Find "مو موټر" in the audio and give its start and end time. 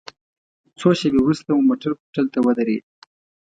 1.53-1.91